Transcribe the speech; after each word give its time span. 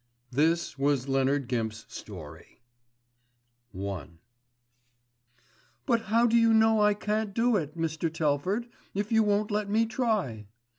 This 0.31 0.79
was 0.79 1.07
Leonard 1.07 1.47
Gimp's 1.47 1.85
story: 1.87 2.63
*I* 3.79 4.07
"But 5.85 6.01
how 6.05 6.25
do 6.25 6.35
you 6.37 6.55
know 6.55 6.81
I 6.81 6.95
can't 6.95 7.35
do 7.35 7.55
it, 7.55 7.77
Mr. 7.77 8.11
Telford, 8.11 8.67
if 8.95 9.11
you 9.11 9.21
won't 9.21 9.51
let 9.51 9.69
me 9.69 9.85
try?" 9.85 10.47